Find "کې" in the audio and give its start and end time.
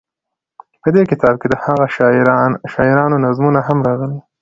1.41-1.47